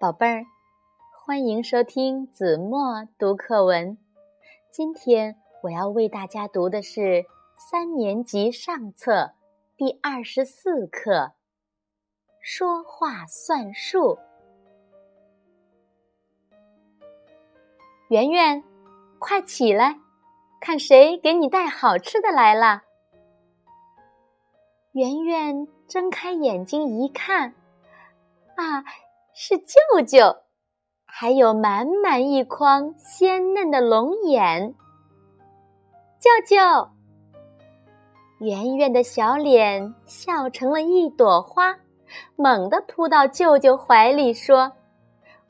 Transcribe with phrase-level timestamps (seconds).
[0.00, 0.46] 宝贝儿，
[1.10, 3.98] 欢迎收听子墨读课文。
[4.70, 5.34] 今天
[5.64, 7.24] 我要为大家读的是
[7.56, 9.32] 三年级上册
[9.76, 11.10] 第二十四课
[12.40, 14.14] 《说话算数》。
[18.08, 18.62] 圆圆，
[19.18, 19.98] 快起来，
[20.60, 22.84] 看谁给你带好吃的来了。
[24.92, 27.52] 圆圆睁开眼睛一看，
[28.54, 28.84] 啊！
[29.40, 30.38] 是舅舅，
[31.06, 34.74] 还有满满一筐鲜嫩的龙眼。
[36.18, 36.56] 舅舅，
[38.40, 41.78] 圆圆的小脸笑成了一朵花，
[42.34, 44.72] 猛地扑到舅舅怀里，说：“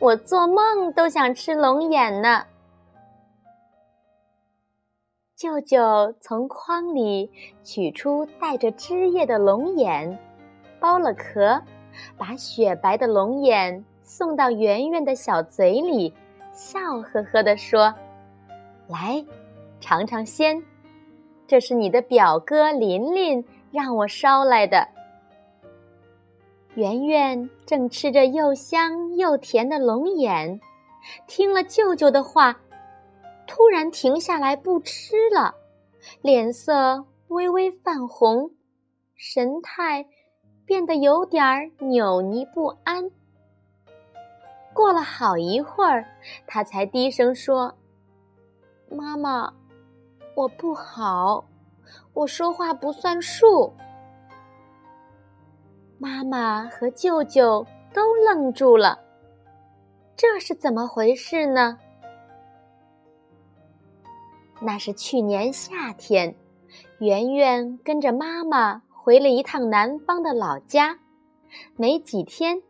[0.00, 2.44] 我做梦都想吃龙眼呢。”
[5.34, 7.32] 舅舅从筐里
[7.64, 10.18] 取出带着汁液的龙眼，
[10.78, 11.62] 剥了壳。
[12.16, 16.12] 把雪白的龙眼送到圆圆的小嘴里，
[16.52, 17.94] 笑呵呵地说
[18.88, 19.24] ：“来，
[19.80, 20.62] 尝尝鲜，
[21.46, 24.88] 这是你的表哥琳琳让我捎来的。”
[26.74, 30.60] 圆圆正吃着又香又甜的龙眼，
[31.26, 32.60] 听了舅舅的话，
[33.46, 35.54] 突然停下来不吃了，
[36.22, 38.50] 脸色微微泛红，
[39.16, 40.06] 神态。
[40.68, 43.10] 变得有点儿扭捏不安。
[44.74, 46.04] 过了好一会儿，
[46.46, 47.74] 他才低声说
[48.92, 49.50] ：“妈妈，
[50.34, 51.42] 我不好，
[52.12, 53.72] 我说话不算数。”
[55.96, 58.98] 妈妈和舅舅都愣住了，
[60.14, 61.78] 这是怎么回事呢？
[64.60, 66.34] 那是去年夏天，
[66.98, 68.82] 圆圆跟着妈妈。
[69.02, 70.98] 回了一趟南方的老家，
[71.76, 72.62] 没几天，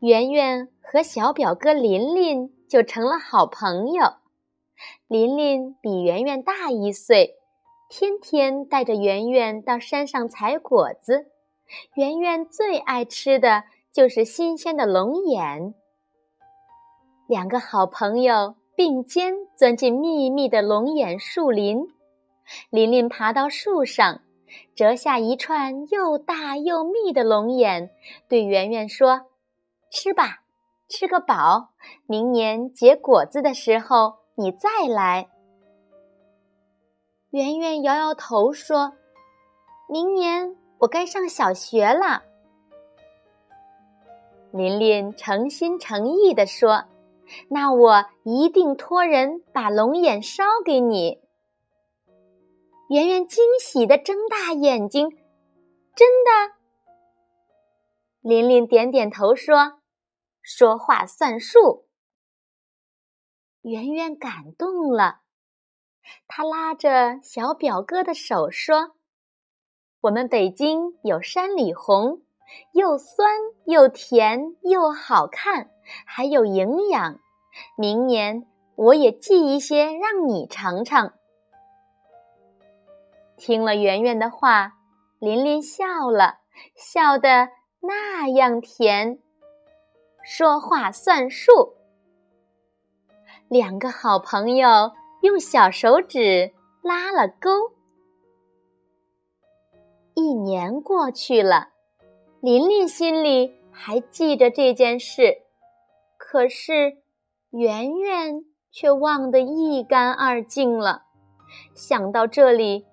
[0.00, 4.16] 圆圆和小表哥琳琳就成了好朋友。
[5.08, 7.36] 琳琳比圆圆大一岁，
[7.88, 11.26] 天天带着圆圆到山上采果子。
[11.94, 15.74] 圆圆最爱吃的就是新鲜的龙眼。
[17.26, 21.88] 两个好朋友并肩钻进密密的龙眼树林，
[22.68, 24.20] 琳琳爬到树上。
[24.74, 27.90] 折下一串又大又密的龙眼，
[28.28, 29.26] 对圆圆说
[29.90, 30.42] ：“吃吧，
[30.88, 31.70] 吃个饱。
[32.06, 35.28] 明年结果子的时候，你再来。”
[37.30, 38.92] 圆圆摇摇头说
[39.88, 42.22] ：“明年我该上小学了。”
[44.52, 46.84] 琳琳诚心诚意地说
[47.50, 51.20] ：“那我一定托人把龙眼捎给你。”
[52.88, 55.10] 圆圆惊喜的睁大眼睛，
[55.96, 56.54] 真的？
[58.20, 59.80] 琳琳点点头说
[60.40, 61.88] ：“说话算数。”
[63.62, 65.22] 圆圆感动了，
[66.28, 68.92] 她拉着小表哥的手说
[70.02, 72.22] ：“我们北京有山里红，
[72.72, 73.28] 又酸
[73.64, 75.72] 又甜又好看，
[76.06, 77.18] 还有营养。
[77.76, 81.14] 明年我也寄一些让你尝尝。”
[83.36, 84.72] 听了圆圆的话，
[85.18, 86.38] 琳琳笑了，
[86.74, 87.48] 笑得
[87.80, 89.18] 那样甜。
[90.24, 91.74] 说话算数。
[93.48, 94.92] 两个好朋友
[95.22, 96.52] 用小手指
[96.82, 97.50] 拉了钩。
[100.14, 101.68] 一年过去了，
[102.40, 105.42] 琳琳心里还记着这件事，
[106.16, 106.96] 可是
[107.50, 111.02] 圆圆却忘得一干二净了。
[111.74, 112.86] 想到这里。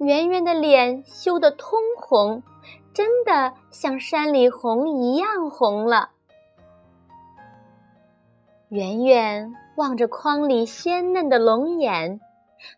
[0.00, 2.42] 圆圆的脸羞得通红，
[2.94, 6.08] 真的像山里红一样红了。
[8.70, 12.18] 圆圆望着筐里鲜嫩的龙眼，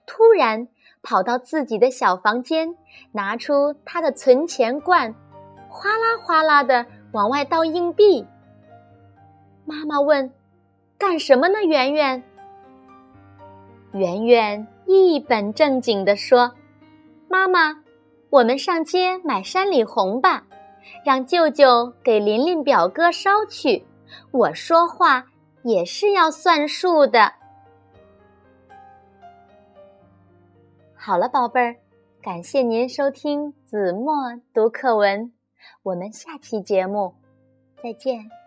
[0.04, 0.66] 突然
[1.00, 2.74] 跑到自己的小房间，
[3.12, 5.14] 拿出他的存钱罐，
[5.68, 8.26] 哗啦哗啦的往外倒硬币。
[9.64, 10.32] 妈妈问
[10.98, 12.24] ：“干什么呢？”圆圆。
[13.92, 16.54] 圆圆一本正经地说。
[17.32, 17.82] 妈妈，
[18.28, 20.46] 我们上街买山里红吧，
[21.02, 23.86] 让舅舅给琳琳表哥捎去。
[24.30, 25.24] 我说话
[25.62, 27.32] 也是要算数的。
[30.94, 31.74] 好了，宝贝儿，
[32.20, 34.14] 感谢您收听子墨
[34.52, 35.32] 读课文，
[35.84, 37.14] 我们下期节目
[37.82, 38.41] 再见。